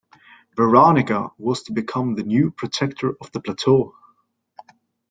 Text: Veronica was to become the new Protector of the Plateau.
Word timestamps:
Veronica 0.55 1.29
was 1.37 1.61
to 1.61 1.73
become 1.73 2.15
the 2.15 2.23
new 2.23 2.49
Protector 2.49 3.15
of 3.21 3.31
the 3.33 3.39
Plateau. 3.39 3.93